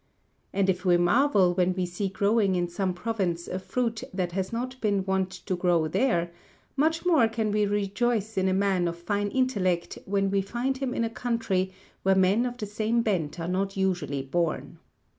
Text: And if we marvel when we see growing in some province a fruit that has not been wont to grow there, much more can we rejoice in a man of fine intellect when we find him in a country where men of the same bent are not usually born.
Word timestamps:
And 0.51 0.67
if 0.67 0.83
we 0.83 0.97
marvel 0.97 1.53
when 1.53 1.75
we 1.75 1.85
see 1.85 2.09
growing 2.09 2.55
in 2.55 2.67
some 2.67 2.91
province 2.91 3.47
a 3.47 3.59
fruit 3.59 4.01
that 4.11 4.31
has 4.31 4.51
not 4.51 4.81
been 4.81 5.05
wont 5.05 5.29
to 5.29 5.55
grow 5.55 5.87
there, 5.87 6.31
much 6.75 7.05
more 7.05 7.27
can 7.27 7.51
we 7.51 7.67
rejoice 7.67 8.35
in 8.35 8.47
a 8.47 8.51
man 8.53 8.87
of 8.87 8.97
fine 8.97 9.27
intellect 9.29 9.99
when 10.05 10.31
we 10.31 10.41
find 10.41 10.79
him 10.79 10.95
in 10.95 11.03
a 11.03 11.09
country 11.11 11.71
where 12.01 12.15
men 12.15 12.47
of 12.47 12.57
the 12.57 12.65
same 12.65 13.03
bent 13.03 13.39
are 13.39 13.47
not 13.47 13.77
usually 13.77 14.23
born. 14.23 14.79